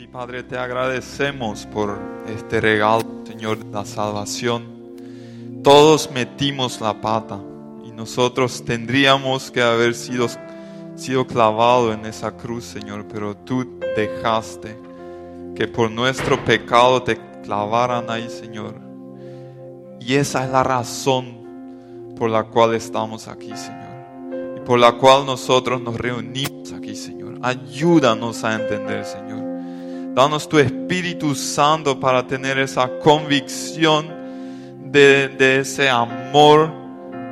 [0.00, 4.64] Sí, Padre, te agradecemos por este regalo, Señor, de la salvación.
[5.62, 7.38] Todos metimos la pata
[7.84, 10.26] y nosotros tendríamos que haber sido,
[10.96, 14.74] sido clavados en esa cruz, Señor, pero tú dejaste
[15.54, 18.76] que por nuestro pecado te clavaran ahí, Señor.
[20.00, 24.56] Y esa es la razón por la cual estamos aquí, Señor.
[24.56, 27.38] Y por la cual nosotros nos reunimos aquí, Señor.
[27.42, 29.49] Ayúdanos a entender, Señor.
[30.14, 34.08] Danos tu Espíritu Santo para tener esa convicción
[34.84, 36.72] de, ese amor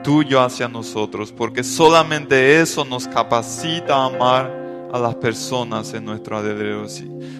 [0.04, 4.57] tuyo hacia nosotros, porque solamente eso nos capacita a amar
[4.92, 6.88] a las personas en nuestro alrededor.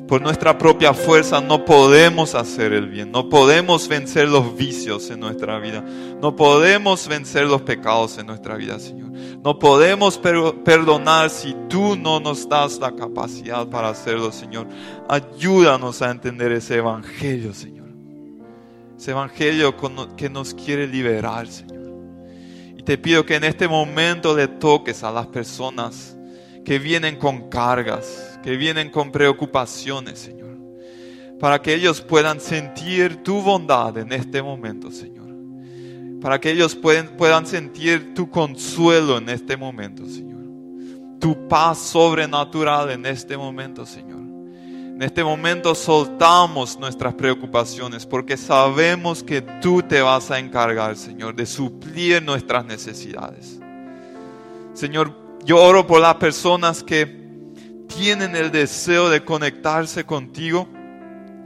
[0.07, 5.21] Por nuestra propia fuerza no podemos hacer el bien, no podemos vencer los vicios en
[5.21, 5.83] nuestra vida,
[6.21, 9.11] no podemos vencer los pecados en nuestra vida, Señor.
[9.45, 14.67] No podemos perdonar si tú no nos das la capacidad para hacerlo, Señor.
[15.09, 17.89] Ayúdanos a entender ese evangelio, Señor.
[18.97, 19.75] Ese evangelio
[20.17, 21.79] que nos quiere liberar, Señor.
[22.77, 26.17] Y te pido que en este momento le toques a las personas
[26.65, 30.57] que vienen con cargas, que vienen con preocupaciones, Señor.
[31.39, 35.19] Para que ellos puedan sentir tu bondad en este momento, Señor
[36.21, 40.39] para que ellos puedan sentir tu consuelo en este momento, Señor.
[41.21, 44.19] Tu paz sobrenatural en este momento, Señor.
[44.19, 51.37] En este momento soltamos nuestras preocupaciones porque sabemos que tú te vas a encargar, Señor,
[51.37, 53.61] de suplir nuestras necesidades.
[54.75, 57.19] Señor, yo oro por las personas que
[57.87, 60.69] tienen el deseo de conectarse contigo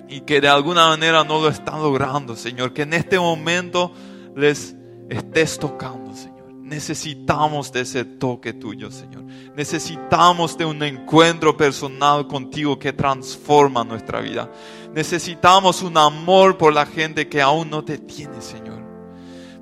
[0.08, 2.72] y que de alguna manera no lo están logrando, Señor.
[2.72, 3.92] Que en este momento
[4.36, 4.74] les
[5.08, 6.52] estés tocando, Señor.
[6.52, 9.24] Necesitamos de ese toque tuyo, Señor.
[9.56, 14.50] Necesitamos de un encuentro personal contigo que transforma nuestra vida.
[14.94, 18.71] Necesitamos un amor por la gente que aún no te tiene, Señor.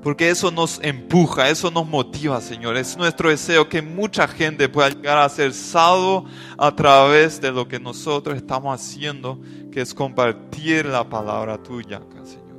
[0.03, 2.77] Porque eso nos empuja, eso nos motiva, Señor.
[2.77, 6.25] Es nuestro deseo que mucha gente pueda llegar a ser salvo
[6.57, 9.39] a través de lo que nosotros estamos haciendo,
[9.71, 12.51] que es compartir la palabra tuya, Señor.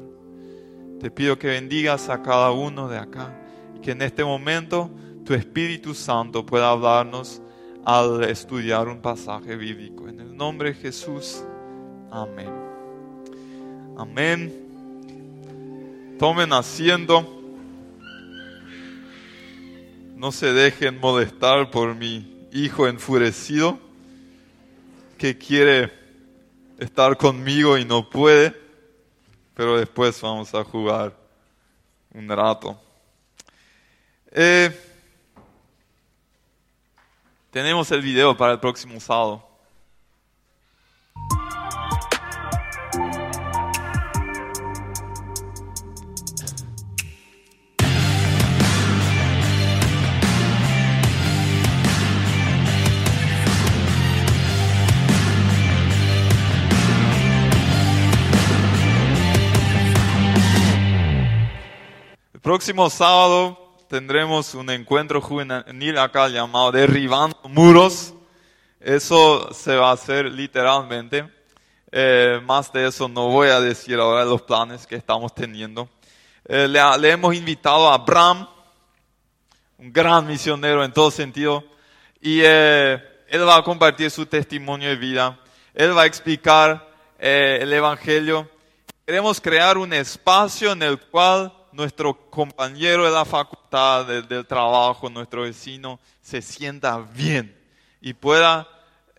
[1.00, 3.36] Te pido que bendigas a cada uno de acá
[3.76, 4.92] y que en este momento
[5.26, 7.42] tu Espíritu Santo pueda hablarnos
[7.84, 10.08] al estudiar un pasaje bíblico.
[10.08, 11.44] En el nombre de Jesús,
[12.12, 12.52] amén.
[13.98, 14.71] Amén.
[16.22, 17.28] Tomen asiento.
[20.16, 23.80] No se dejen molestar por mi hijo enfurecido
[25.18, 25.92] que quiere
[26.78, 28.56] estar conmigo y no puede
[29.56, 31.12] pero después vamos a jugar
[32.14, 32.80] un rato.
[34.32, 34.80] Eh,
[37.50, 39.51] tenemos el video para el próximo sábado.
[62.42, 68.16] Próximo sábado tendremos un encuentro juvenil acá llamado Derribando Muros.
[68.80, 71.30] Eso se va a hacer literalmente.
[71.92, 75.88] Eh, más de eso no voy a decir ahora los planes que estamos teniendo.
[76.46, 78.48] Eh, le, hemos invitado a Abraham,
[79.78, 81.64] un gran misionero en todo sentido,
[82.20, 85.40] y eh, él va a compartir su testimonio de vida.
[85.76, 88.50] Él va a explicar el Evangelio.
[89.06, 95.44] Queremos crear un espacio en el cual nuestro compañero de la facultad, del trabajo, nuestro
[95.44, 97.58] vecino, se sienta bien
[98.02, 98.68] y pueda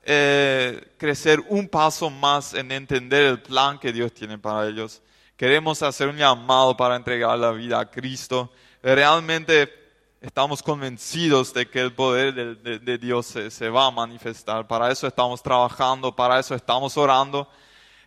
[0.04, 5.00] eh, crecer un paso más en entender el plan que Dios tiene para ellos.
[5.36, 8.52] Queremos hacer un llamado para entregar la vida a Cristo.
[8.82, 9.72] Realmente
[10.20, 14.66] estamos convencidos de que el poder de, Dios se, va a manifestar.
[14.66, 17.48] Para eso estamos trabajando, para eso estamos orando.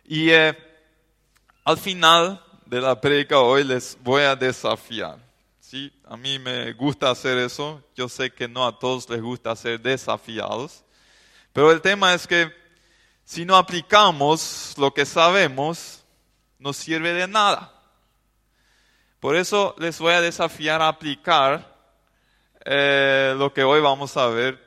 [0.04, 0.56] Y eh,
[1.64, 5.18] al final de la predica hoy les voy a desafiar.
[5.60, 5.92] ¿sí?
[6.04, 7.82] A mí me gusta hacer eso.
[7.94, 10.84] Yo sé que no a todos les gusta ser desafiados.
[11.52, 12.52] Pero el tema es que
[13.24, 16.04] si no aplicamos lo que sabemos,
[16.58, 17.72] no sirve de nada.
[19.20, 21.74] Por eso les voy a desafiar a aplicar
[22.64, 24.60] eh, lo que hoy vamos a ver,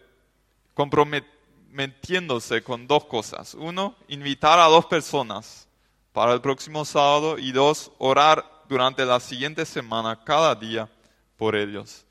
[0.74, 3.54] comprometiéndose con dos cosas.
[3.54, 5.69] Uno, invitar a dos personas
[6.11, 10.89] para el próximo sábado y dos, orar durante la siguiente semana cada día
[11.38, 12.06] por ellos,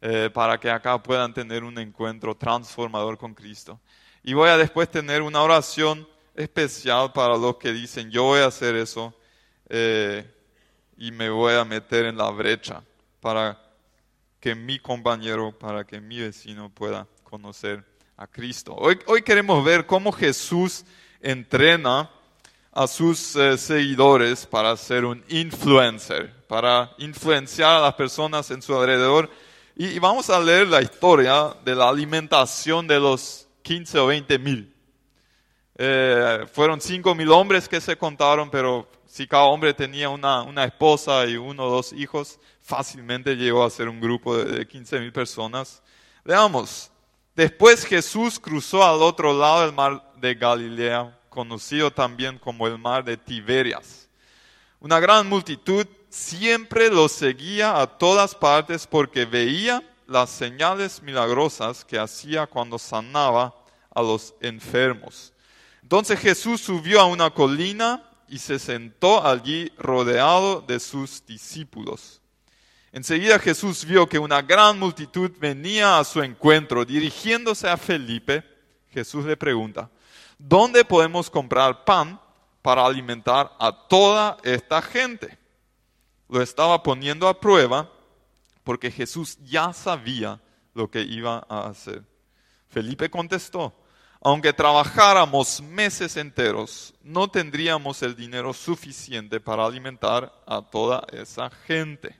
[0.00, 3.80] eh, para que acá puedan tener un encuentro transformador con Cristo.
[4.22, 8.46] Y voy a después tener una oración especial para los que dicen, yo voy a
[8.46, 9.14] hacer eso
[9.68, 10.30] eh,
[10.96, 12.82] y me voy a meter en la brecha
[13.20, 13.60] para
[14.40, 17.84] que mi compañero, para que mi vecino pueda conocer
[18.16, 18.74] a Cristo.
[18.74, 20.84] Hoy, hoy queremos ver cómo Jesús
[21.20, 22.10] entrena
[22.74, 28.76] a sus eh, seguidores para ser un influencer, para influenciar a las personas en su
[28.76, 29.30] alrededor.
[29.76, 34.74] Y, vamos a leer la historia de la alimentación de los 15 o 20 mil.
[35.76, 40.64] Eh, fueron 5 mil hombres que se contaron, pero si cada hombre tenía una, una,
[40.64, 44.98] esposa y uno o dos hijos, fácilmente llegó a ser un grupo de, de 15
[44.98, 45.80] mil personas.
[46.24, 46.90] Veamos,
[47.36, 53.04] después Jesús cruzó al otro lado del mar de Galilea conocido también como el mar
[53.04, 54.08] de Tiberias.
[54.78, 61.98] Una gran multitud siempre lo seguía a todas partes porque veía las señales milagrosas que
[61.98, 63.52] hacía cuando sanaba
[63.92, 65.32] a los enfermos.
[65.82, 72.20] Entonces Jesús subió a una colina y se sentó allí rodeado de sus discípulos.
[72.92, 76.84] Enseguida Jesús vio que una gran multitud venía a su encuentro.
[76.84, 78.44] Dirigiéndose a Felipe,
[78.90, 79.90] Jesús le pregunta,
[80.46, 82.20] ¿dónde podemos comprar pan
[82.60, 85.38] para alimentar a toda esta gente?
[86.28, 87.90] Lo estaba poniendo a prueba
[88.62, 90.40] porque Jesús ya sabía
[90.74, 92.02] lo que iba a hacer.
[92.68, 93.72] Felipe contestó,
[94.20, 102.16] aunque trabajáramos meses enteros, no tendríamos el dinero suficiente para alimentar a toda esa gente.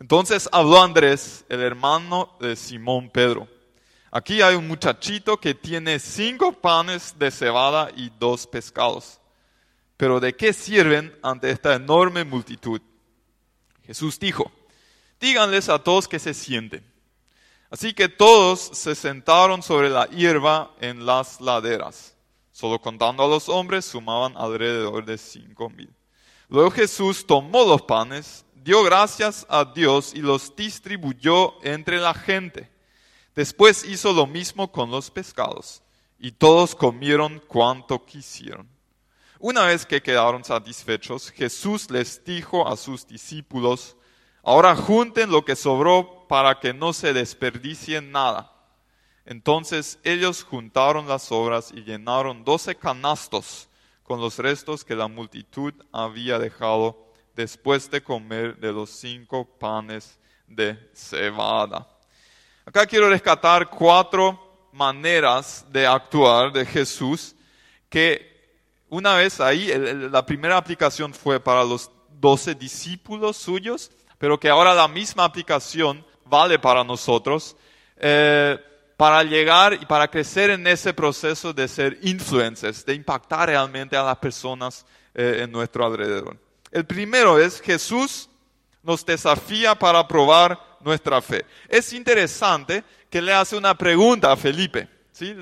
[0.00, 3.48] Entonces habló Andrés, el hermano de Simón Pedro.
[4.16, 9.18] Aquí hay un muchachito que tiene cinco panes de cebada y dos pescados.
[9.96, 12.80] Pero ¿de qué sirven ante esta enorme multitud?
[13.84, 14.52] Jesús dijo,
[15.18, 16.88] díganles a todos que se sienten.
[17.70, 22.14] Así que todos se sentaron sobre la hierba en las laderas.
[22.52, 25.92] Solo contando a los hombres sumaban alrededor de cinco mil.
[26.48, 32.73] Luego Jesús tomó los panes, dio gracias a Dios y los distribuyó entre la gente
[33.34, 35.82] Después hizo lo mismo con los pescados,
[36.18, 38.68] y todos comieron cuanto quisieron.
[39.40, 43.96] Una vez que quedaron satisfechos, Jesús les dijo a sus discípulos,
[44.42, 48.50] ahora junten lo que sobró para que no se desperdicie nada.
[49.26, 53.68] Entonces ellos juntaron las sobras y llenaron doce canastos
[54.02, 57.04] con los restos que la multitud había dejado
[57.34, 61.93] después de comer de los cinco panes de cebada.
[62.66, 67.36] Acá quiero rescatar cuatro maneras de actuar de Jesús
[67.90, 68.32] que
[68.88, 69.70] una vez ahí,
[70.10, 76.06] la primera aplicación fue para los doce discípulos suyos, pero que ahora la misma aplicación
[76.24, 77.54] vale para nosotros,
[77.98, 78.58] eh,
[78.96, 84.04] para llegar y para crecer en ese proceso de ser influencers, de impactar realmente a
[84.04, 86.38] las personas eh, en nuestro alrededor.
[86.70, 88.30] El primero es Jesús
[88.82, 91.44] nos desafía para probar nuestra fe.
[91.68, 94.88] Es interesante que le hace una pregunta a Felipe.
[95.12, 95.34] ¿sí?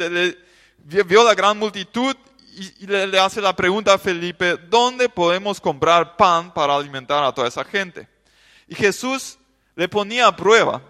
[0.85, 2.17] vio la gran multitud
[2.55, 7.49] y, le, hace la pregunta a Felipe, ¿dónde podemos comprar pan para alimentar a toda
[7.49, 8.09] esa gente?
[8.69, 9.39] Y Jesús
[9.75, 10.83] le ponía a prueba.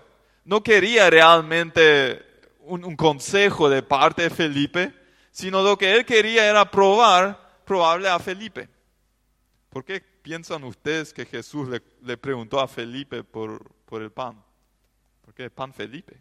[0.44, 2.24] No quería realmente
[2.60, 4.92] un, consejo de parte de Felipe,
[5.30, 7.40] sino lo que él quería era probar,
[8.08, 8.68] a Felipe.
[9.70, 11.68] ¿Por qué piensan ustedes que Jesús
[12.02, 14.44] le, preguntó a Felipe por, por el pan?
[15.24, 16.20] ¿Por qué pan Felipe?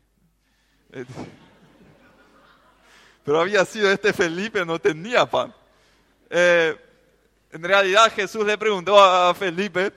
[3.23, 5.53] Pero había sido este Felipe, no tenía pan.
[6.29, 6.75] Eh,
[7.51, 9.91] en realidad Jesús le preguntó a Felipe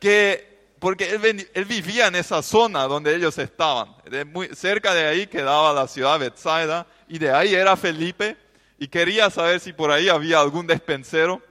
[0.00, 3.94] que, porque él, vivía en esa zona donde ellos estaban.
[4.26, 8.36] muy, cerca de ahí quedaba la ciudad Bethsaida y de ahí era Felipe
[8.78, 11.42] y quería saber si por ahí había algún despensero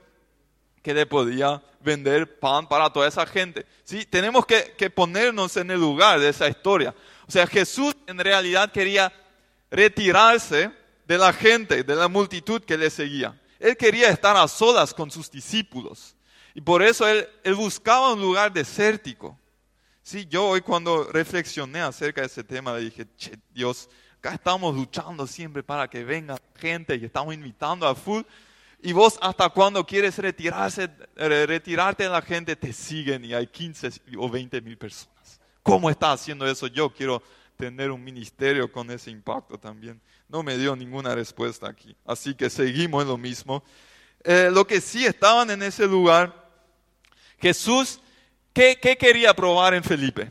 [0.82, 3.66] que le podía vender pan para toda esa gente.
[3.84, 4.04] ¿Sí?
[4.06, 6.94] Tenemos que, ponernos en el lugar de esa historia.
[7.28, 9.12] O sea, Jesús en realidad quería
[9.70, 10.70] retirarse
[11.06, 13.40] de la gente, de la multitud que le seguía.
[13.60, 16.16] Él quería estar a solas con sus discípulos.
[16.54, 19.38] Y por eso él, buscaba un lugar desértico.
[20.02, 23.88] Sí, yo hoy cuando reflexioné acerca de ese tema, dije, che, Dios,
[24.18, 28.22] acá estamos luchando siempre para que venga gente y estamos invitando a full.
[28.86, 33.88] Y vos hasta cuando quieres retirarse, retirarte de la gente, te siguen y hay 15
[34.18, 35.40] o 20 mil personas.
[35.62, 36.66] ¿Cómo está haciendo eso?
[36.66, 37.22] Yo quiero
[37.56, 39.98] tener un ministerio con ese impacto también.
[40.28, 41.96] No me dio ninguna respuesta aquí.
[42.04, 43.64] Así que seguimos en lo mismo.
[44.22, 46.50] Eh, lo que sí estaban en ese lugar,
[47.38, 48.00] Jesús,
[48.52, 50.30] ¿qué, ¿qué quería probar en Felipe?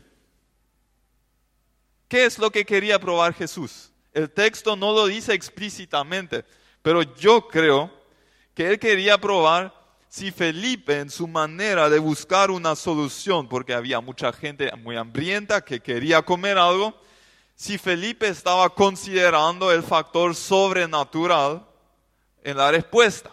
[2.06, 3.90] ¿Qué es lo que quería probar Jesús?
[4.12, 6.44] El texto no lo dice explícitamente,
[6.82, 8.03] Pero yo creo
[8.54, 9.74] que él quería probar
[10.08, 15.64] si Felipe en su manera de buscar una solución, porque había mucha gente muy hambrienta
[15.64, 16.94] que quería comer algo,
[17.56, 21.66] si Felipe estaba considerando el factor sobrenatural
[22.44, 23.32] en la respuesta.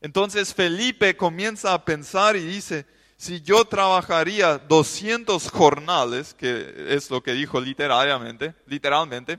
[0.00, 7.22] Entonces Felipe comienza a pensar y dice, si yo trabajaría 200 jornales, que es lo
[7.22, 9.38] que dijo literalmente, literalmente,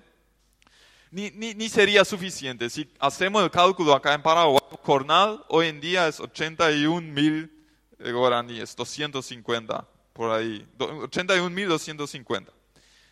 [1.14, 2.70] ni, sería suficiente.
[2.70, 7.52] Si hacemos el cálculo acá en Paraguay, jornal hoy en día es 81 mil
[8.00, 12.52] eh, guaraníes, 250 por ahí, 81 mil 250.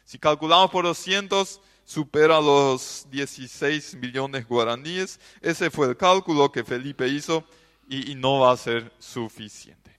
[0.04, 5.20] Si calculamos por 200, supera los 16 millones guaraníes.
[5.40, 7.44] Ese fue el cálculo que Felipe hizo
[7.88, 9.96] y, y no va a ser suficiente.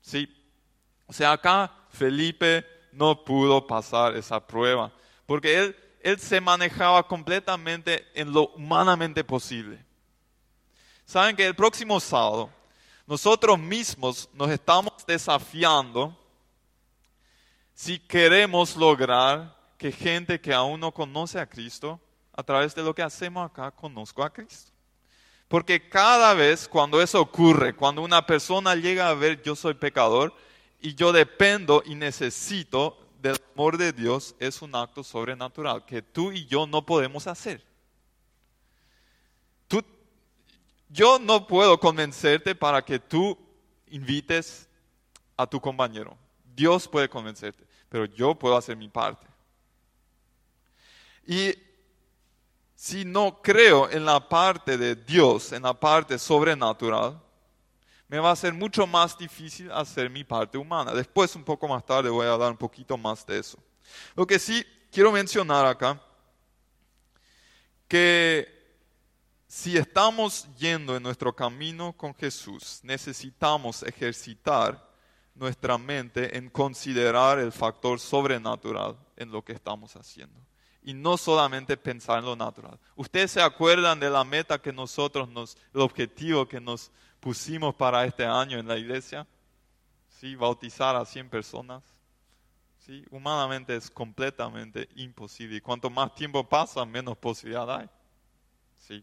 [0.00, 0.34] ¿Sí?
[1.06, 4.92] O sea, acá Felipe no pudo pasar esa prueba,
[5.26, 9.82] porque él él se manejaba completamente en lo humanamente posible.
[11.06, 12.50] Saben que el próximo sábado
[13.06, 16.14] nosotros mismos nos estamos desafiando
[17.72, 21.98] si queremos lograr que gente que aún no conoce a Cristo,
[22.34, 24.72] a través de lo que hacemos acá, conozca a Cristo.
[25.48, 30.34] Porque cada vez cuando eso ocurre, cuando una persona llega a ver yo soy pecador
[30.82, 36.30] y yo dependo y necesito del amor de Dios es un acto sobrenatural que tú
[36.30, 37.64] y yo no podemos hacer.
[39.66, 39.82] Tú,
[40.90, 43.38] yo no puedo convencerte para que tú
[43.86, 44.68] invites
[45.38, 46.18] a tu compañero.
[46.54, 49.26] Dios puede convencerte, pero yo puedo hacer mi parte.
[51.26, 51.54] Y
[52.74, 57.18] si no creo en la parte de Dios, en la parte sobrenatural,
[58.14, 60.94] me va a ser mucho más difícil hacer mi parte humana.
[60.94, 63.58] Después, un poco más tarde, voy a hablar un poquito más de eso.
[64.14, 66.00] Lo que sí quiero mencionar acá,
[67.88, 68.46] que
[69.48, 74.88] si estamos yendo en nuestro camino con Jesús, necesitamos ejercitar
[75.34, 80.38] nuestra mente en considerar el factor sobrenatural en lo que estamos haciendo.
[80.84, 82.78] Y no solamente pensar en lo natural.
[82.94, 86.92] Ustedes se acuerdan de la meta que nosotros nos, el objetivo que nos
[87.24, 89.26] pusimos para este año en la iglesia,
[90.20, 90.36] ¿sí?
[90.36, 91.82] bautizar a 100 personas.
[92.84, 93.02] ¿sí?
[93.10, 95.56] Humanamente es completamente imposible.
[95.56, 97.88] Y cuanto más tiempo pasa, menos posibilidad hay.
[98.76, 99.02] ¿sí?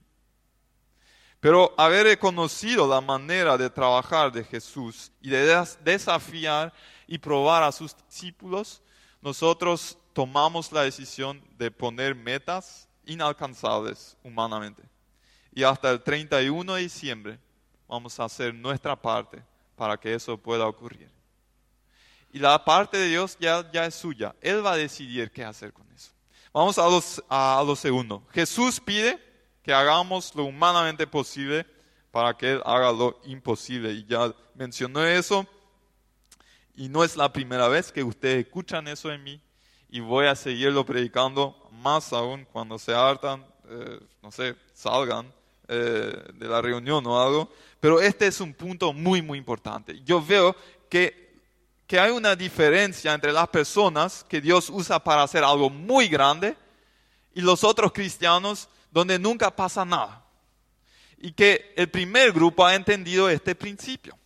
[1.39, 6.71] Pero haber reconocido la manera de trabajar de Jesús y de desafiar
[7.07, 8.83] y probar a sus discípulos,
[9.19, 14.83] nosotros tomamos la decisión de poner metas inalcanzables humanamente.
[15.55, 17.39] Y hasta el 31 de diciembre
[17.91, 19.43] vamos a hacer nuestra parte
[19.75, 21.11] para que eso pueda ocurrir.
[22.31, 24.33] Y la parte de Dios ya, ya es suya.
[24.39, 26.11] Él va a decidir qué hacer con eso.
[26.53, 28.23] Vamos a, los, a, lo segundo.
[28.31, 29.19] Jesús pide
[29.61, 31.65] que hagamos lo humanamente posible
[32.11, 33.91] para que Él haga lo imposible.
[33.91, 35.45] Y ya mencionó eso.
[36.73, 39.41] Y no es la primera vez que ustedes escuchan eso en mí.
[39.89, 45.29] Y voy a seguirlo predicando más aún cuando se hartan, eh, no sé, salgan
[45.73, 47.49] eh, de la reunión o algo,
[47.79, 50.01] pero este es un punto muy, muy importante.
[50.03, 50.53] Yo veo
[50.89, 51.33] que,
[51.87, 56.57] que hay una diferencia entre las personas que Dios usa para hacer algo muy grande
[57.33, 60.25] y los otros cristianos donde nunca pasa nada.
[61.17, 64.17] Y que el primer grupo ha entendido este principio.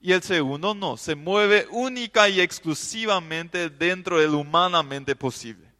[0.00, 5.70] Y el segundo no, se mueve única y exclusivamente dentro del humanamente posible.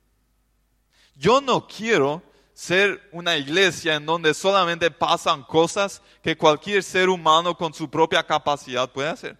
[1.16, 2.22] Yo no quiero
[2.60, 8.22] ser una iglesia en donde solamente pasan cosas que cualquier ser humano con su propia
[8.22, 9.38] capacidad puede hacer.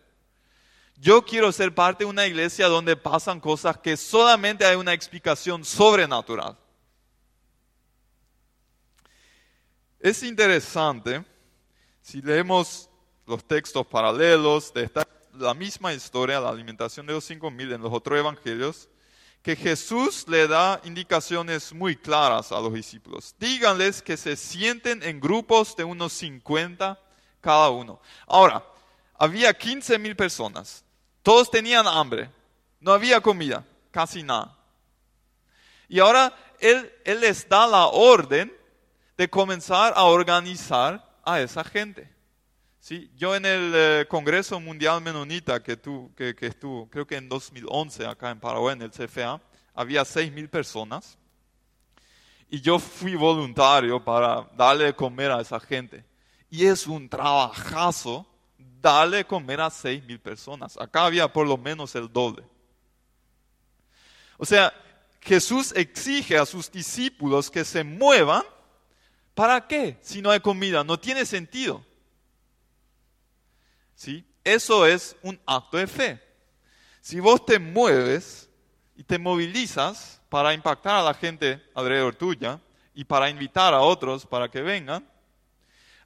[0.97, 5.67] Yo quiero ser parte de una iglesia donde pasan cosas que solamente hay una explicación
[5.67, 6.57] sobrenatural.
[9.99, 11.23] Es interesante
[12.00, 12.89] si leemos
[13.27, 17.83] los textos paralelos de esta, la misma historia, la alimentación de los cinco mil en
[17.83, 18.89] los otros evangelios,
[19.43, 23.35] que Jesús le da indicaciones muy claras a los discípulos.
[23.39, 26.99] Díganles que se sienten en grupos de unos 50
[27.41, 28.01] cada uno.
[28.27, 28.63] Ahora,
[29.19, 30.85] había 15 mil personas.
[31.23, 32.31] Todos tenían hambre.
[32.81, 34.57] No había comida, casi nada.
[35.89, 38.55] Y ahora él, él les da la orden
[39.17, 42.11] de comenzar a organizar a esa gente.
[42.81, 43.11] ¿Sí?
[43.15, 47.29] Yo en el eh, Congreso Mundial Menonita que, tu, que, que, estuvo, creo que en
[47.29, 49.41] 2011 acá en Paraguay, en el CFA,
[49.75, 51.19] había 6.000 personas.
[52.49, 56.05] Y yo fui voluntario para darle de comer a esa gente.
[56.51, 58.27] Y es un trabajazo
[58.81, 60.77] darle de comer a 6.000 personas.
[60.79, 62.43] Acá había por lo menos el doble.
[64.39, 64.73] O sea,
[65.21, 68.43] Jesús exige a sus discípulos que se muevan.
[69.35, 69.99] ¿Para qué?
[70.01, 71.85] Si no hay comida, no tiene sentido.
[74.00, 74.25] ¿Sí?
[74.42, 76.23] Eso es un acto de fe.
[77.02, 78.49] Si vos te mueves
[78.97, 82.59] y te movilizas para impactar a la gente alrededor tuya
[82.95, 85.07] y para invitar a otros para que vengan,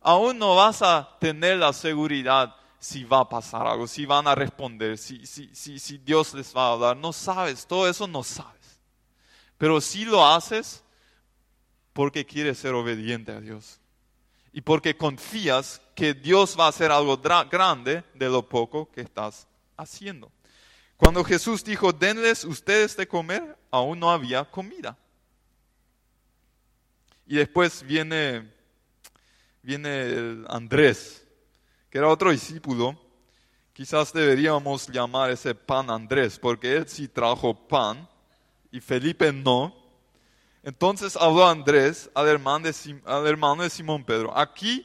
[0.01, 4.35] aún no vas a tener la seguridad si va a pasar algo, si van a
[4.35, 6.97] responder, si, si, si, si Dios les va a hablar.
[6.97, 8.81] No sabes, todo eso no sabes.
[9.57, 10.83] Pero si lo haces
[11.93, 13.79] porque quieres ser obediente a Dios.
[14.55, 17.21] Y porque confías que Dios va a hacer algo
[17.51, 20.31] grande de lo poco que estás haciendo.
[20.97, 24.97] Cuando Jesús dijo, denles ustedes de comer, aún no había comida.
[27.27, 28.49] Y después viene,
[29.61, 31.27] viene Andrés,
[31.91, 32.97] que era otro discípulo,
[33.73, 38.09] quizás deberíamos llamar ese pan Andrés, porque él sí trajo pan
[38.71, 39.84] y Felipe no.
[40.65, 44.37] Entonces habló Andrés al hermano, de, hermano de Simón Pedro.
[44.37, 44.85] Aquí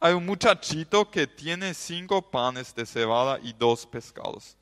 [0.00, 4.56] hay un muchachito que tiene cinco panes de cebada y dos pescados.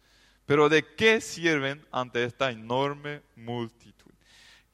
[0.47, 4.13] Pero ¿de qué sirven ante esta enorme multitud?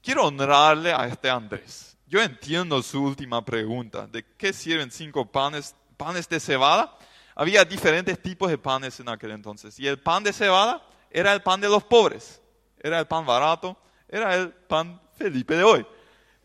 [0.02, 1.96] Quiero honrarle a este Andrés.
[2.06, 4.06] Yo entiendo su última pregunta.
[4.06, 6.96] ¿De qué sirven cinco panes, panes de cebada?
[7.36, 9.78] había diferentes tipos de panes en aquel entonces.
[9.78, 12.40] Y el pan de cebada era el pan de los pobres,
[12.80, 13.76] era el pan barato,
[14.08, 15.86] era el pan Felipe de hoy.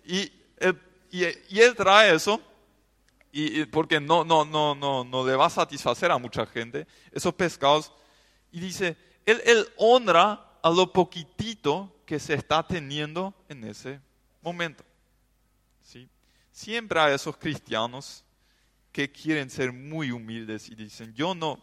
[0.05, 0.79] Y él,
[1.11, 2.41] y, él trae eso,
[3.31, 7.33] y, porque no, no, no, no, no le va a satisfacer a mucha gente, esos
[7.33, 7.91] pescados,
[8.51, 13.99] y dice, él, él honra a lo poquitito que se está teniendo en ese
[14.41, 14.83] momento.
[15.81, 16.09] ¿Sí?
[16.51, 18.23] Siempre hay esos cristianos
[18.91, 21.59] que quieren ser muy humildes y dicen, yo no,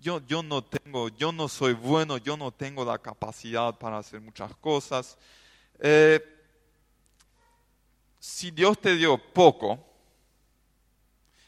[0.00, 4.20] yo, yo no tengo, yo no soy bueno, yo no tengo la capacidad para hacer
[4.20, 5.18] muchas cosas.
[5.78, 6.20] Eh,
[8.24, 9.84] si Dios te dio poco,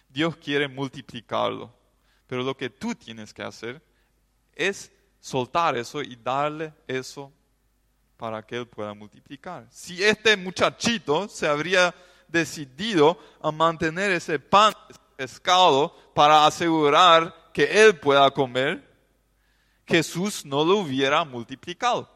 [0.09, 1.73] Dios quiere multiplicarlo.
[2.27, 3.81] Pero lo que tú tienes que hacer
[4.53, 7.33] es soltar eso y darle eso
[8.17, 9.69] para que Él pueda multiplicar.
[9.71, 11.95] Si este muchachito se habría
[12.27, 14.75] decidido a mantener ese pan,
[15.15, 18.83] pescado para asegurar que él pueda comer,
[19.87, 22.11] Jesús no lo hubiera multiplicado.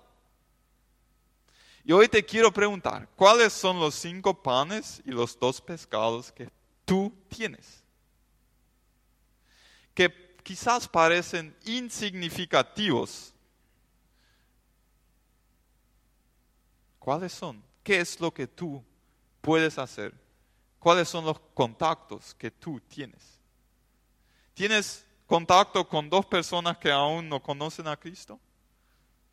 [1.88, 6.51] Y hoy te quiero preguntar, ¿cuáles son los cinco panes y los dos pescados que
[6.85, 7.83] tú tienes?
[9.94, 13.33] Que quizás parecen insignificativos.
[16.98, 17.64] ¿Cuáles son?
[17.83, 18.85] ¿Qué es lo que tú
[19.40, 20.12] puedes hacer
[20.79, 23.40] ¿Cuáles son los contactos que tú tienes?
[24.53, 28.38] ¿Tienes contacto con dos personas que aún no conocen a Cristo?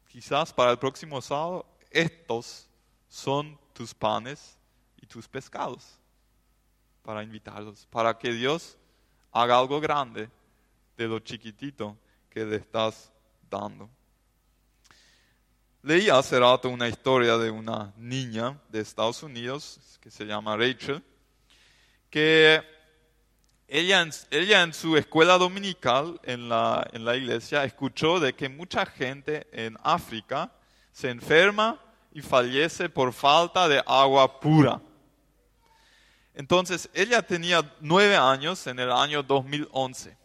[0.07, 2.67] Quizás para el próximo sábado estos
[3.07, 4.57] son tus panes
[5.01, 5.97] y tus pescados
[7.01, 8.77] para invitarlos, para que Dios
[9.31, 10.29] haga algo grande
[10.97, 11.97] de lo chiquitito
[12.29, 13.11] que le estás
[13.49, 13.89] dando.
[15.83, 21.03] Leí hace rato una historia de una niña de Estados Unidos que se llama Rachel
[22.09, 22.63] que
[23.67, 24.01] ella,
[24.61, 29.77] en su escuela dominical en la, en la iglesia escuchó de que mucha gente en
[29.83, 30.51] África
[30.91, 31.84] se enferma
[32.15, 34.81] y fallece por falta de agua pura.
[36.33, 40.15] Entonces, ella tenía nueve años en el año 2011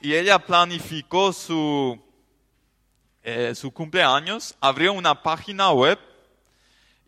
[0.00, 2.00] y ella planificó su,
[3.24, 5.98] eh, su cumpleaños, abrió una página web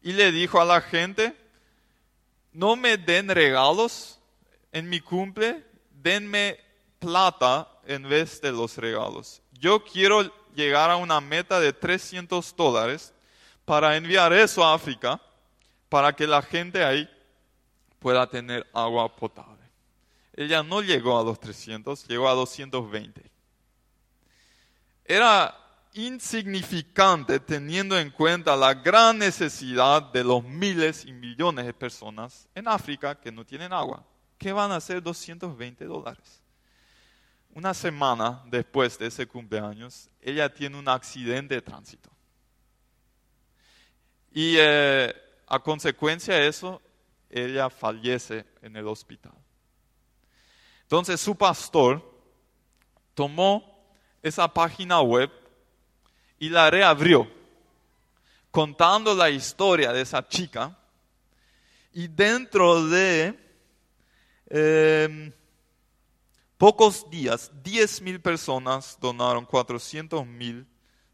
[0.03, 1.37] y le dijo a la gente,
[2.53, 4.19] no me den regalos
[4.73, 5.65] en mi cumple,
[6.03, 6.59] denme
[6.99, 9.41] plata en vez de los regalos.
[9.53, 13.15] Yo quiero llegar a una meta de 300 dólares
[13.71, 15.21] para enviar eso a África,
[15.89, 17.09] para que la gente ahí
[18.01, 19.63] pueda tener agua potable.
[20.35, 23.31] Ella no llegó a los 300, llegó a 220.
[25.05, 25.57] Era
[25.93, 32.67] insignificante teniendo en cuenta la gran necesidad de los miles y millones de personas en
[32.67, 34.05] África que no tienen agua.
[34.37, 36.43] ¿Qué van a hacer 220 dólares?
[37.55, 42.11] Una semana después de ese cumpleaños, ella tiene un accidente de tránsito.
[44.33, 45.15] Y eh,
[45.47, 46.81] a consecuencia de eso,
[47.29, 49.35] ella fallece en el hospital.
[50.83, 52.03] Entonces su pastor
[53.15, 53.81] tomó
[54.23, 55.31] esa página web
[56.39, 57.31] y la reabrió,
[58.51, 60.77] contando la historia de esa chica.
[61.93, 63.39] Y dentro de
[64.49, 65.33] em,
[66.57, 70.67] pocos días, 10 mil personas donaron 400 mil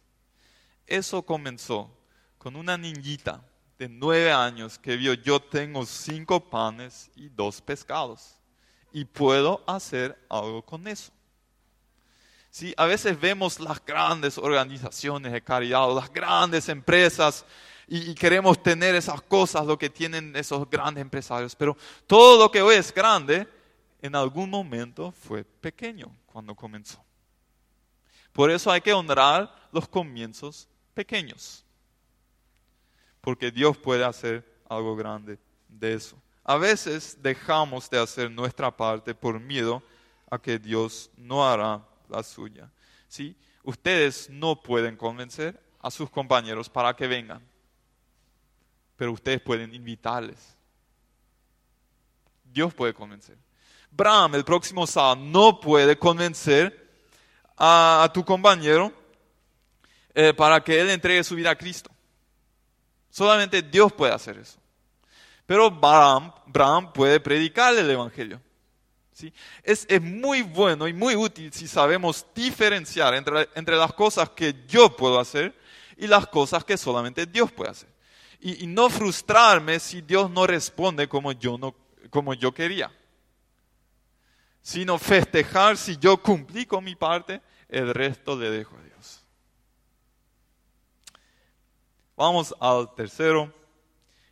[0.87, 1.91] Eso comenzó
[2.37, 3.43] con una niñita
[3.77, 8.35] de nueve años que vio yo tengo cinco panes y dos pescados
[8.95, 11.11] y puedo hacer algo con eso.
[12.49, 17.45] Sí, a veces vemos las grandes organizaciones de caridad, las grandes empresas
[17.89, 21.75] y, queremos tener esas cosas, lo que tienen esos grandes empresarios, pero
[22.07, 23.45] todo lo que es grande,
[24.01, 27.03] en algún momento fue pequeño cuando comenzó.
[28.31, 31.65] Por eso hay que honrar los comienzos pequeños,
[33.19, 36.15] porque Dios puede hacer algo grande de eso.
[36.45, 39.81] A veces dejamos de hacer nuestra parte por miedo
[40.29, 42.71] a que Dios no hará la suya.
[43.07, 43.35] ¿sí?
[43.63, 47.41] Ustedes no pueden convencer a sus compañeros para que vengan,
[48.95, 50.55] pero ustedes pueden invitarles.
[52.43, 53.37] Dios puede convencer.
[53.89, 56.85] Bram, el próximo sábado, no puede convencer
[57.57, 58.93] a, tu compañero
[60.13, 61.89] eh, para que él entregue su vida a Cristo.
[63.09, 64.59] Solamente Dios puede hacer eso.
[65.45, 68.41] Pero Bram, Bram puede predicarle el Evangelio.
[69.63, 74.93] Es, muy bueno y muy útil si sabemos diferenciar entre, entre, las cosas que yo
[74.95, 75.57] puedo hacer
[75.95, 77.89] y las cosas que solamente Dios puede hacer.
[78.41, 81.73] Y, no frustrarme si Dios no responde como yo, no,
[82.09, 82.91] como yo quería.
[84.61, 89.23] Sino festejar si yo cumplí con mi parte, el resto le dejo a Dios.
[92.17, 93.53] Vamos al tercero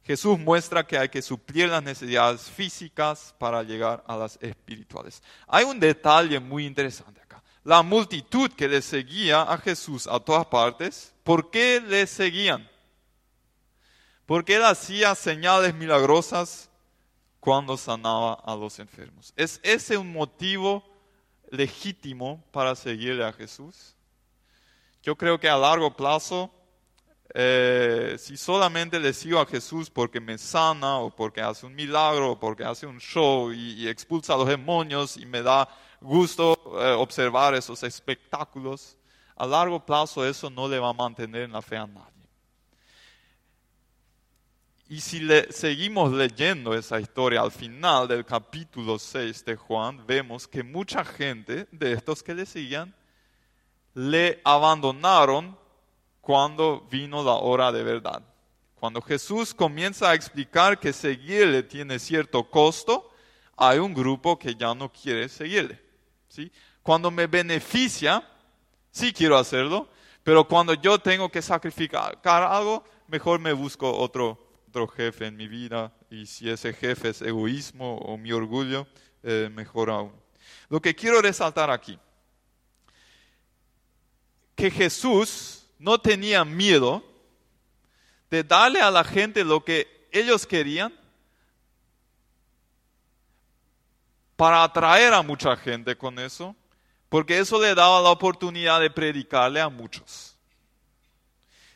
[0.04, 5.24] Jesús muestra que hay que suplir las necesidades físicas para llegar a las espirituales.
[5.48, 7.42] Hay un detalle muy interesante acá.
[7.64, 12.70] La multitud que le seguía a Jesús a todas partes, ¿por qué le seguían?
[14.26, 16.70] Porque él hacía señales milagrosas
[17.40, 19.34] cuando sanaba a los enfermos.
[19.38, 20.84] ¿Es ese un motivo
[21.50, 23.96] legítimo para seguirle a Jesús?
[25.02, 26.52] Yo creo que a largo plazo
[27.36, 32.34] eh, si solamente le sigo a Jesús porque me sana o porque hace un milagro
[32.34, 35.68] o porque hace un show y, expulsa a los demonios y me da
[36.00, 38.96] gusto eh, observar esos espectáculos,
[39.36, 42.12] a largo plazo eso no le va a mantener en la fe a nadie.
[44.88, 50.48] Y si le, seguimos leyendo esa historia al final del capítulo 6 de Juan, vemos
[50.48, 52.94] que mucha gente de estos que le seguían
[53.96, 55.58] le abandonaron
[56.24, 58.24] cuando vino la hora de verdad.
[58.76, 63.12] Cuando Jesús comienza a explicar que seguirle tiene cierto costo,
[63.58, 65.82] hay un grupo que ya no quiere seguirle.
[66.30, 66.50] ¿sí?
[66.82, 68.26] Cuando me beneficia,
[68.90, 69.90] sí quiero hacerlo,
[70.24, 75.50] pero cuando yo tengo que sacrificar algo, mejor me busco otro, otro jefe en mi
[75.50, 78.88] vida y si ese jefe es egoísmo o mi orgullo,
[79.24, 80.14] eh, mejor aún.
[80.70, 82.00] Lo que quiero resaltar aquí,
[84.56, 87.04] que Jesús no tenía miedo
[88.30, 90.98] de darle a la gente lo que ellos querían
[94.38, 96.56] para atraer a mucha gente con eso,
[97.10, 100.38] porque eso le daba la oportunidad de predicarle a muchos.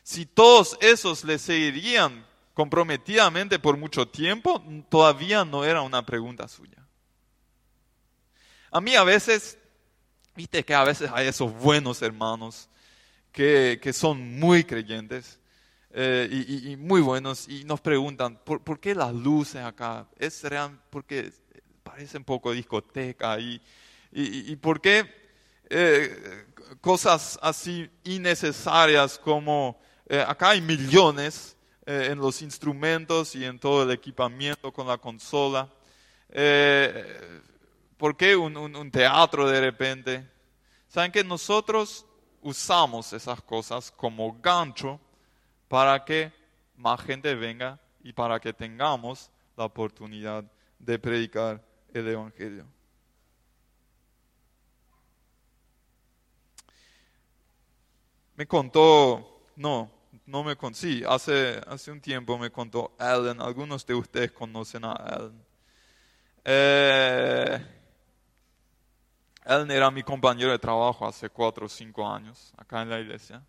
[0.02, 6.82] Si todos esos le seguirían comprometidamente por mucho tiempo, todavía no era una pregunta suya.
[8.70, 9.58] A mí a veces,
[10.34, 12.70] viste que a veces hay esos buenos hermanos
[13.38, 15.38] que, son muy creyentes
[15.92, 20.08] eh, y, muy buenos y nos preguntan, ¿por, qué las luces acá?
[20.18, 20.76] ¿Es real?
[20.90, 21.30] Porque
[21.84, 23.62] parece un poco discoteca y,
[24.10, 25.08] y, por qué
[25.70, 26.46] eh,
[26.80, 33.92] cosas así innecesarias como eh, acá hay millones en los instrumentos y en todo el
[33.92, 35.72] equipamiento con la consola?
[37.96, 40.28] ¿Por qué un, un teatro de repente?
[40.88, 42.04] Saben que nosotros
[42.42, 45.00] usamos esas cosas como gancho
[45.68, 46.32] para que
[46.76, 50.44] más gente venga y para que tengamos la oportunidad
[50.78, 52.66] de predicar el Evangelio.
[58.36, 59.90] Me contó, no,
[60.26, 64.84] no me contó, sí, hace, hace un tiempo me contó Ellen, algunos de ustedes conocen
[64.84, 65.44] a Ellen.
[66.44, 67.77] Eh,
[69.48, 73.42] él era mi compañero de trabajo hace cuatro o cinco años acá en la iglesia.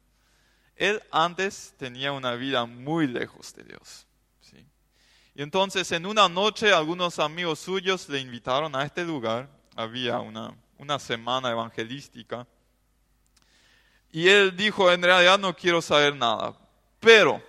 [0.77, 4.07] Él antes tenía una vida muy lejos de Dios.
[4.39, 4.65] ¿sí?
[5.35, 9.49] Y entonces en una noche algunos amigos suyos le invitaron a este lugar.
[9.75, 12.47] Había una, una semana evangelística.
[14.09, 16.57] Y él dijo, en realidad no quiero saber nada,
[16.99, 17.43] pero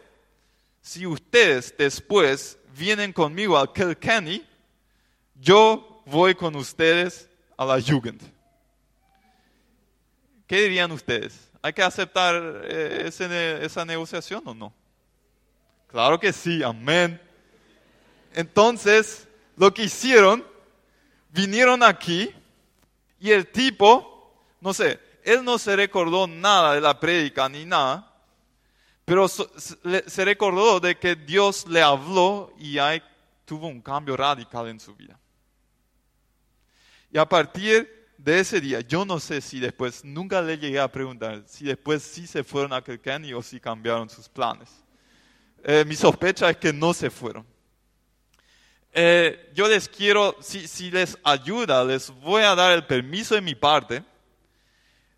[0.83, 4.45] si ustedes después vienen conmigo al Kilkenny,
[5.37, 8.40] yo voy con ustedes a la Jugend.
[10.51, 11.49] ¿Qué dirían ustedes?
[11.63, 13.09] ¿Hay que aceptar eh,
[13.63, 14.75] esa negociación o no?
[15.87, 17.21] Claro que sí, amén.
[18.35, 20.45] Entonces, lo que hicieron,
[21.29, 22.35] vinieron aquí
[23.21, 28.13] y el tipo, no sé, él no se recordó nada de la prédica ni nada,
[29.05, 33.01] pero se recordó de que Dios le habló y ahí
[33.45, 35.17] tuvo un cambio radical en su vida.
[37.13, 40.93] Y a partir de ese día, yo no sé si después, nunca le llegué a
[40.93, 44.69] preguntar si después sí se fueron a Kilkenny o si cambiaron sus planes.
[45.65, 47.47] Eh, mi sospecha es que no se fueron.
[48.93, 53.41] Eh, yo les quiero, si, si les ayuda, les voy a dar el permiso de
[53.41, 54.03] mi parte.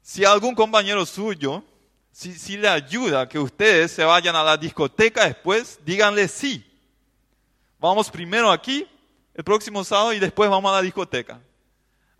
[0.01, 1.65] Si algún compañero suyo,
[2.13, 6.65] si, si le ayuda que ustedes se vayan a la discoteca después, díganle sí.
[7.81, 8.87] Vamos primero aquí,
[9.35, 11.41] el próximo sábado, y después vamos a la discoteca.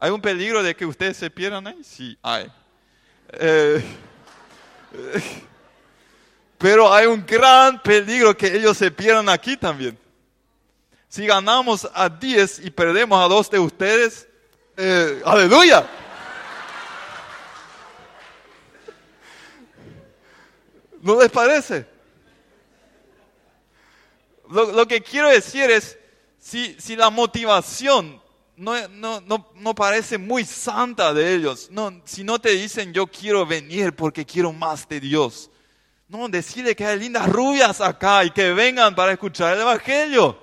[0.03, 1.81] ¿Hay un peligro de que ustedes se pierdan ahí?
[1.85, 2.51] Sí, hay.
[3.35, 3.81] Eh,
[6.59, 9.97] pero hay un gran peligro que ellos se pierdan aquí también.
[11.09, 14.27] Si ganamos a 10 y perdemos a dos de ustedes,
[14.77, 15.89] eh, aleluya.
[21.01, 21.87] ¿No les parece?
[24.51, 25.97] Lo, que quiero decir es,
[26.41, 28.21] si, si la motivación
[28.63, 31.67] no, no, no, no, parece muy santa de ellos.
[31.73, 35.51] No, si no te dicen yo quiero venir porque quiero más de Dios.
[36.07, 40.39] No, decide que hay lindas rubias acá y que vengan para escuchar el Evangelio.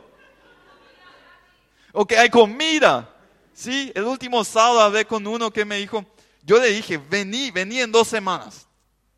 [1.94, 3.10] O que hay comida.
[3.54, 6.06] Sí, el último sábado hablé con uno que me dijo,
[6.44, 8.68] yo le dije, vení, vení en dos semanas.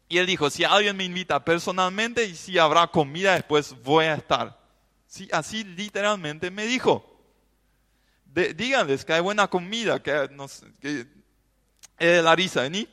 [0.09, 4.13] Y él dijo, si alguien me invita personalmente y si habrá comida después voy a
[4.13, 4.59] estar.
[5.07, 7.10] Sí, así literalmente me dijo
[8.33, 11.05] díganles que hay buena comida, que, nos, que
[11.99, 12.87] eh, Larisa, ¿ni?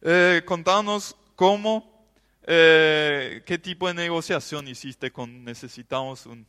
[0.00, 2.08] Eh, contanos cómo,
[2.42, 6.46] eh, qué tipo de negociación hiciste con, necesitamos un,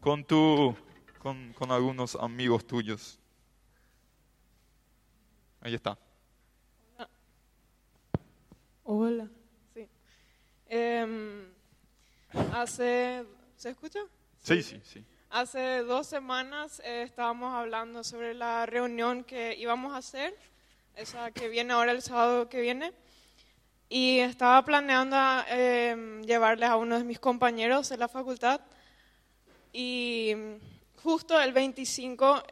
[0.00, 0.76] con tu,
[1.18, 3.18] con, con algunos amigos tuyos.
[5.60, 5.96] Ahí está.
[8.84, 9.28] Hola.
[9.74, 9.88] Sí.
[10.66, 11.46] Em,
[12.52, 13.24] hace,
[13.56, 14.00] ¿se escucha?
[14.42, 15.04] Sí, sí, sí.
[15.34, 20.34] Hace dos semanas eh, estábamos hablando sobre la reunión que íbamos a hacer,
[20.94, 22.92] esa que viene ahora el sábado que viene,
[23.88, 25.16] y estaba planeando
[25.48, 28.60] eh, llevarles a uno de mis compañeros de la facultad,
[29.72, 30.34] y
[31.02, 32.42] justo el 25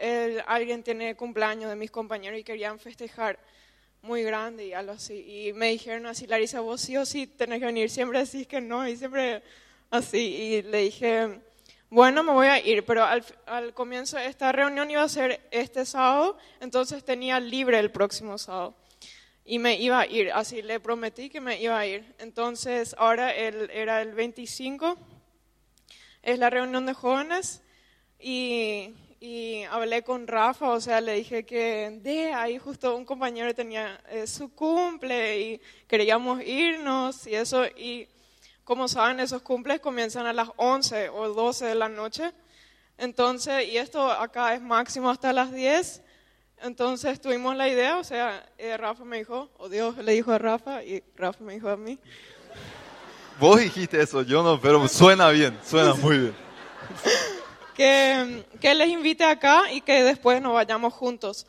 [0.47, 3.39] alguien tiene cumpleaños de mis compañeros y querían festejar
[4.01, 7.59] muy grande y algo así, y me dijeron así, Larisa, vos sí o sí tenés
[7.59, 9.43] que venir, siempre decís que no, y siempre
[9.91, 11.50] así, y le dije
[11.91, 16.39] bueno, me voy a ir, pero al, comienzo esta reunión iba a ser este sábado,
[16.61, 18.77] entonces tenía libre el próximo sábado
[19.45, 22.15] y me iba a ir, así le prometí que me iba a ir.
[22.21, 24.97] Entonces ahora el, era el 25,
[26.23, 27.61] es la reunión de jóvenes
[28.21, 28.95] y,
[29.69, 34.29] hablé con Rafa, o sea, le dije que de ahí justo un compañero tenía eh,
[34.29, 38.09] su cumple y queríamos irnos y eso y
[38.71, 42.31] como saben, esos cumples comienzan a las 11 o 12 de la noche.
[42.99, 46.01] Entonces, y esto acá es máximo hasta las 10.
[46.63, 50.39] Entonces tuvimos la idea, o sea, eh, Rafa me dijo, o Dios le dijo a
[50.39, 51.99] Rafa y Rafa me dijo a mí.
[53.41, 56.35] Vos dijiste eso, yo no, pero suena bien, suena muy bien.
[57.75, 61.49] que, que les invite acá y que después nos vayamos juntos.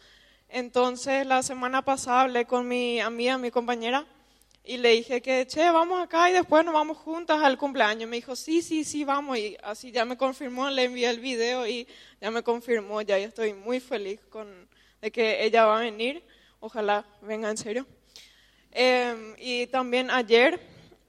[0.49, 4.07] Entonces, la semana pasada hablé con mi amiga, mi compañera,
[4.63, 8.07] y le dije que, che, vamos acá y después nos vamos juntas al cumpleaños.
[8.07, 9.37] Me dijo, sí, sí, sí, vamos.
[9.37, 11.87] Y así ya me confirmó, le envié el video y
[12.19, 14.69] ya me confirmó, ya estoy muy feliz con,
[15.01, 16.23] de que ella va a venir.
[16.59, 17.87] Ojalá venga en serio.
[18.71, 20.59] Em, y también ayer,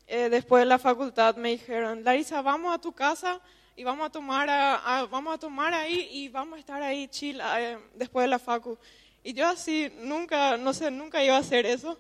[0.07, 3.39] eh, después de la facultad, me dijeron, Larisa, vamos a tu casa
[3.77, 7.39] y vamos a tomar, a, vamos a tomar ahí y vamos a estar ahí chill
[7.59, 8.79] eh, después de la facu.
[9.23, 11.99] Y yo así nunca, no sé, nunca iba a hacer eso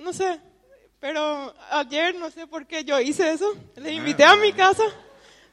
[0.00, 0.40] no sé,
[0.98, 3.54] pero ayer no sé por qué yo hice eso.
[3.76, 4.82] Les invité a mi casa,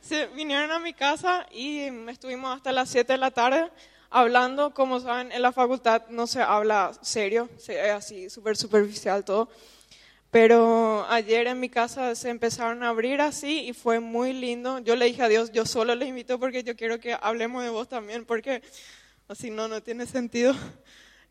[0.01, 3.69] se vinieron a mi casa y estuvimos hasta las 7 de la tarde
[4.09, 4.73] hablando.
[4.73, 9.49] Como saben, en la facultad no se habla serio, es así súper superficial todo.
[10.31, 14.79] Pero ayer en mi casa se empezaron a abrir así y fue muy lindo.
[14.79, 17.69] Yo le dije a Dios, yo solo les invito porque yo quiero que hablemos de
[17.69, 18.61] vos también, porque
[19.27, 20.53] así no, no tiene sentido.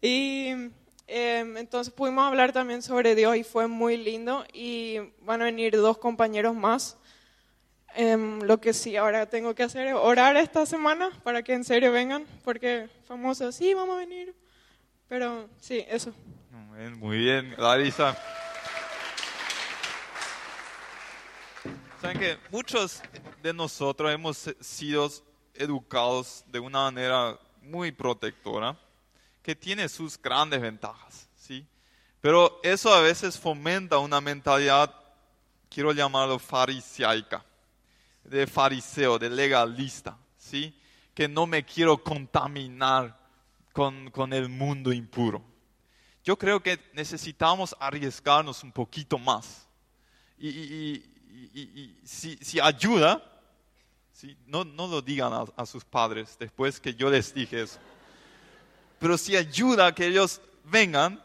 [0.00, 0.70] Y
[1.06, 4.44] em, entonces pudimos hablar también sobre Dios y fue muy lindo.
[4.52, 6.98] Y van a venir dos compañeros más.
[7.94, 11.64] Em, lo que sí ahora tengo que hacer es orar esta semana para que en
[11.64, 14.34] serio vengan, porque famosos, sí, vamos a venir.
[15.08, 16.12] Pero sí, eso.
[16.50, 16.78] Muy
[17.18, 18.16] bien, Muy Larisa.
[22.02, 23.02] Saben que muchos
[23.42, 25.10] de nosotros hemos sido
[25.54, 28.76] educados de una manera muy protectora,
[29.46, 31.64] que tiene sus grandes ventajas, ¿sí?
[32.20, 34.92] Pero eso a veces fomenta una mentalidad,
[35.70, 37.44] quiero llamarlo farisaica,
[38.24, 40.76] de fariseo, de legalista, ¿sí?
[41.14, 43.16] Que no me quiero contaminar
[43.72, 45.44] con, con el mundo impuro.
[46.24, 49.68] Yo creo que necesitamos arriesgarnos un poquito más.
[50.40, 51.04] Y, y-
[51.54, 53.22] y- si ayuda,
[54.12, 54.36] ¿sí?
[54.48, 57.78] no, no lo digan a, a sus padres después que yo les dije eso.
[58.98, 61.22] Pero si ayuda a que ellos vengan,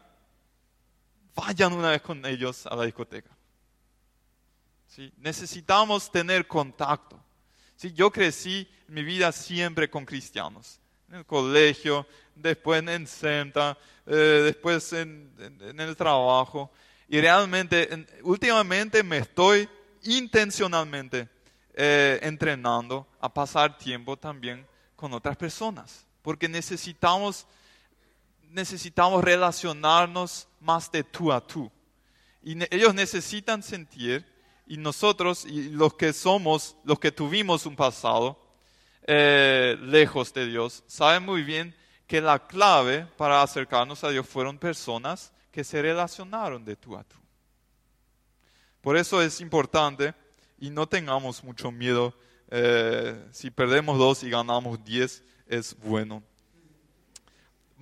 [1.34, 3.30] vayan una vez con ellos a la discoteca.
[4.88, 5.12] ¿sí?
[5.18, 7.18] Necesitamos tener contacto.
[7.76, 7.92] ¿sí?
[7.92, 10.78] Yo crecí mi vida siempre con cristianos.
[11.08, 15.32] En el colegio, después en Senta, eh, después en,
[15.78, 16.70] el trabajo.
[17.08, 19.68] Y realmente, en- últimamente me estoy
[20.02, 21.28] intencionalmente
[21.74, 26.06] eh, entrenando a pasar tiempo también con otras personas.
[26.22, 27.46] Porque necesitamos,
[28.52, 31.70] necesitamos relacionarnos más de tú a tú.
[32.42, 34.24] Y ellos necesitan sentir,
[34.66, 38.38] y nosotros, y los que somos, los que tuvimos un pasado
[39.06, 41.74] eh, lejos de Dios, saben muy bien
[42.06, 47.04] que la clave para acercarnos a Dios fueron personas que se relacionaron de tú a
[47.04, 47.16] tú.
[48.80, 50.14] Por eso es importante
[50.58, 52.14] y no tengamos mucho miedo.
[52.54, 56.22] eh, si perdemos dos y ganamos diez, es bueno.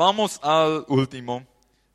[0.00, 1.46] Vamos al último.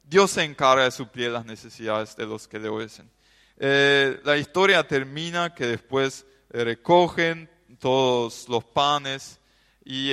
[0.03, 3.09] Dios se encarga de suplir las necesidades de los que le obedecen.
[3.57, 9.39] Eh, la historia termina que después eh, recogen todos los panes
[9.83, 10.11] y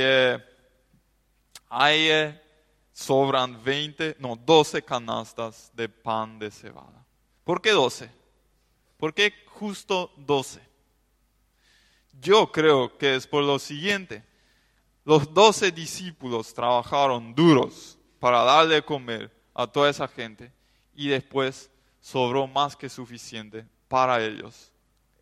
[1.68, 2.42] hay, eh,
[2.94, 7.04] sobran 20, no, 12 canastas de pan de cebada.
[7.44, 8.10] ¿Por qué 12?
[8.96, 10.62] ¿Por qué justo 12?
[12.22, 14.31] Yo creo que es por lo siguiente.
[15.04, 20.52] Los doce discípulos trabajaron duros para darle de comer a toda esa gente
[20.94, 24.72] y después sobró más que suficiente para ellos.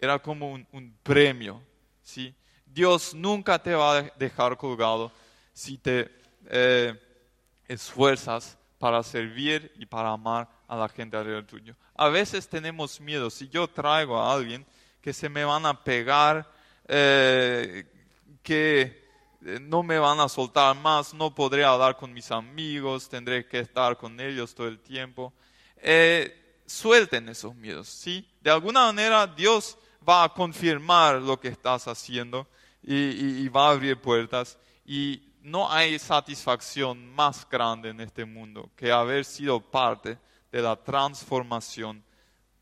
[0.01, 1.63] Era como un, premio.
[2.03, 2.35] ¿sí?
[2.67, 5.13] Dios nunca te va a dejar colgado
[5.53, 6.11] si te
[6.47, 6.95] eh,
[7.69, 11.75] esfuerzas para servir y para amar a la gente alrededor tuyo.
[11.95, 13.31] A veces tenemos miedo.
[13.31, 14.67] Si yo traigo a alguien
[15.01, 16.51] que se me van a pegar,
[16.87, 17.85] eh,
[18.43, 19.10] que
[19.41, 23.97] no me van a soltar más, no podré hablar con mis amigos, tendré que estar
[23.97, 25.33] con ellos todo el tiempo.
[25.77, 28.29] Eh, suelten esos miedos, ¿sí?
[28.41, 32.47] De alguna manera Dios va a confirmar lo que estás haciendo
[32.83, 38.93] y, va a abrir puertas y no hay satisfacción más grande en este mundo que
[38.93, 40.19] haber sido parte
[40.53, 42.03] de la transformación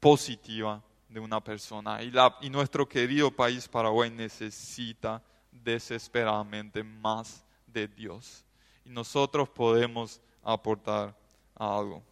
[0.00, 2.02] positiva de una persona.
[2.02, 8.44] Y, y nuestro querido país Paraguay necesita desesperadamente más de Dios.
[8.84, 11.16] Y nosotros podemos aportar
[11.54, 12.02] algo.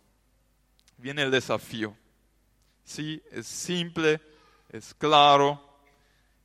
[0.96, 1.96] Viene el desafío.
[2.85, 4.20] Sí, es simple,
[4.70, 5.62] es claro.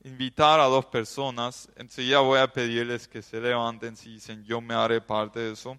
[0.04, 1.70] Invitar a dos personas.
[1.76, 5.78] Enseguida voy a pedirles que se levanten si dicen yo me haré parte de eso.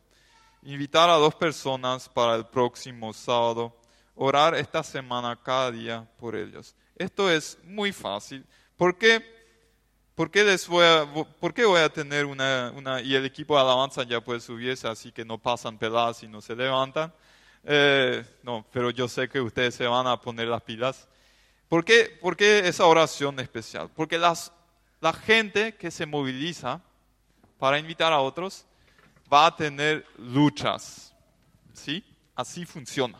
[0.62, 3.76] Invitar a dos personas para el próximo sábado.
[4.14, 6.76] Orar esta semana cada día por ellos.
[6.94, 8.46] Esto es muy fácil.
[8.76, 9.41] ¿Por qué?
[10.14, 11.06] ¿Por qué, les voy a,
[11.40, 13.00] por qué voy a tener una, una...
[13.00, 16.42] Y el equipo de alabanza ya puede subirse, así que no pasan peladas y no
[16.42, 17.12] se levantan.
[17.64, 21.08] Eh, no, pero yo sé que ustedes se van a poner las pilas.
[21.66, 23.90] ¿Por qué, por qué esa oración especial?
[23.96, 24.52] Porque las,
[25.00, 26.82] la gente que se moviliza
[27.58, 28.66] para invitar a otros
[29.32, 31.14] va a tener luchas.
[31.72, 32.04] ¿Sí?
[32.34, 33.18] Así funciona.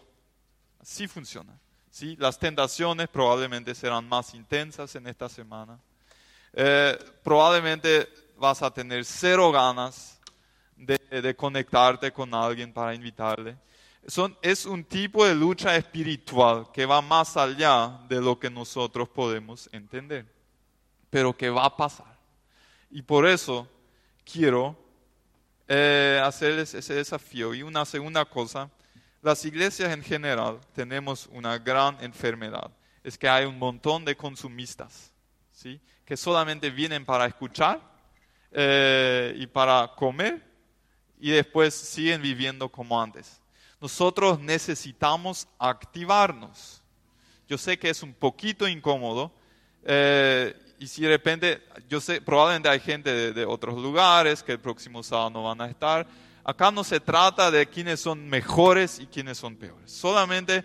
[0.78, 1.58] Así funciona.
[1.90, 2.16] ¿Sí?
[2.18, 5.78] Las tentaciones probablemente serán más intensas en esta semana.
[6.52, 10.20] Eh, probablemente vas a tener cero ganas
[10.76, 13.56] de, conectarte con alguien para invitarle.
[14.42, 19.68] Es un tipo de lucha espiritual que va más allá de lo que nosotros podemos
[19.72, 20.26] entender,
[21.08, 22.18] pero que va a pasar.
[22.90, 23.68] Y por eso
[24.24, 24.76] quiero
[25.68, 27.54] eh, hacerles ese desafío.
[27.54, 28.68] Y una segunda cosa,
[29.22, 32.70] las iglesias en general tenemos una gran enfermedad,
[33.04, 35.12] es que hay un montón de consumistas,
[35.52, 35.80] ¿sí?
[36.04, 37.80] Que solamente vienen para escuchar
[38.50, 40.44] eh, y para comer
[41.18, 43.40] y después siguen viviendo como antes.
[43.80, 46.82] Nosotros necesitamos activarnos.
[47.48, 49.32] Yo sé que es un poquito incómodo
[49.84, 54.52] eh, y si de repente, yo sé, probablemente hay gente de, de otros lugares que
[54.52, 56.06] el próximo sábado no van a estar.
[56.44, 59.92] Acá no se trata de quiénes son mejores y quiénes son peores.
[59.92, 60.64] Solamente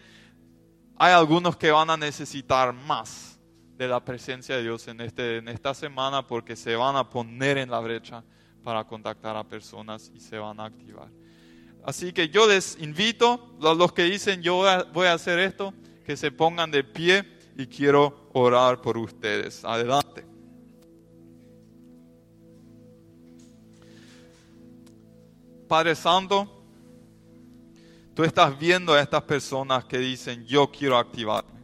[0.98, 3.37] hay algunos que van a necesitar más
[3.78, 7.60] de la presencia de Dios en, este, en esta semana porque se van a poner
[7.60, 8.24] en la brecha
[8.64, 11.10] para contactar a personas y se van a activar.
[11.86, 14.64] Así que yo les invito, a los que dicen yo
[14.94, 15.74] voy a hacer esto,
[16.04, 17.24] que se pongan de pie
[17.56, 19.64] y quiero orar por ustedes.
[19.64, 20.26] Adelante.
[25.68, 26.64] Padre Santo,
[28.16, 31.57] tú estás viendo a estas personas que dicen yo quiero activarme.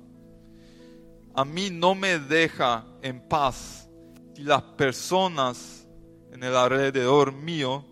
[1.35, 3.89] A mí no me deja en paz
[4.35, 5.87] si las personas
[6.31, 7.85] en el alrededor mío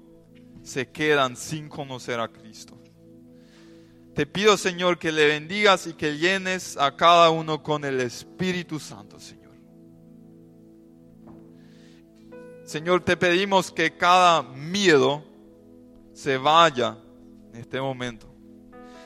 [0.63, 2.77] se quedan sin conocer a Cristo.
[4.13, 8.79] Te pido, Señor, que le bendigas y que llenes a cada uno con el Espíritu
[8.79, 9.55] Santo, Señor.
[12.65, 15.23] Señor, te pedimos que cada miedo
[16.13, 16.97] se vaya
[17.53, 18.27] en este momento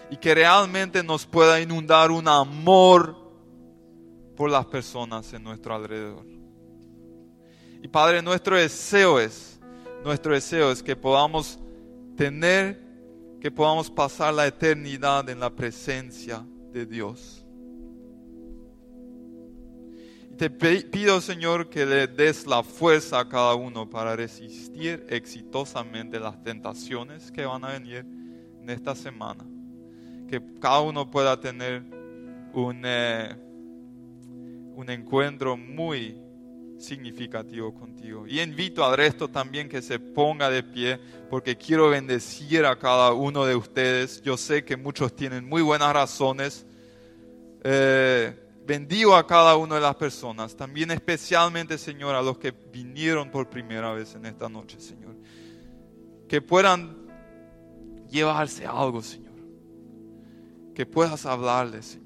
[0.10, 3.25] y que realmente nos pueda inundar un amor
[4.36, 6.26] por las personas en nuestro alrededor.
[7.82, 9.60] Y Padre, nuestro deseo es,
[10.04, 11.60] nuestro deseo es que podamos
[12.18, 12.82] tener,
[13.40, 17.46] que podamos pasar la eternidad en la presencia de Dios.
[20.32, 26.20] Y te pido, Señor, que le des la fuerza a cada uno para resistir exitosamente
[26.20, 28.06] las tentaciones que van a venir
[28.62, 29.46] en esta semana.
[30.28, 31.84] Que cada uno pueda tener
[32.54, 33.45] un, eh,
[34.76, 36.22] un encuentro muy
[36.78, 38.28] significativo contigo.
[38.28, 41.00] Y invito al resto también que se ponga de pie
[41.30, 44.22] porque quiero bendecir a cada uno de ustedes.
[44.22, 46.66] Yo sé que muchos tienen muy buenas razones.
[47.64, 53.32] Eh, bendigo a cada una de las personas, también especialmente, Señor, a los que vinieron
[53.32, 55.16] por primera vez en esta noche, Señor.
[56.28, 56.98] Que puedan
[58.10, 59.34] llevarse algo, Señor.
[60.74, 62.05] Que puedas hablarles, Señor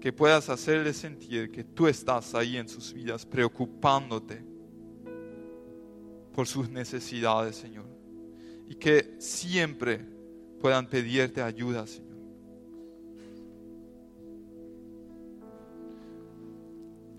[0.00, 4.44] que puedas hacerles sentir que tú estás ahí en sus vidas preocupándote
[6.32, 7.86] por sus necesidades, Señor.
[8.68, 10.04] Y que siempre
[10.60, 12.08] puedan pedirte ayuda, Señor.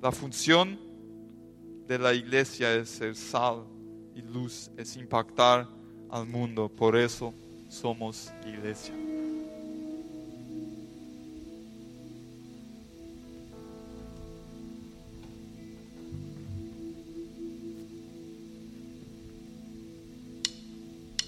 [0.01, 0.80] La función
[1.86, 3.65] de la iglesia es ser sal
[4.15, 5.67] y luz, es impactar
[6.09, 6.69] al mundo.
[6.69, 7.34] Por eso
[7.67, 9.09] somos iglesia.